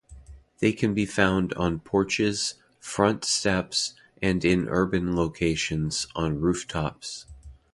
They 0.61 0.73
can 0.73 0.95
be 0.95 1.05
found 1.05 1.53
on 1.53 1.79
porches, 1.79 2.55
front 2.79 3.23
steps, 3.23 3.93
and 4.19 4.43
in 4.43 4.67
urban 4.67 5.15
locations, 5.15 6.07
on 6.15 6.39
rooftops. 6.41 7.27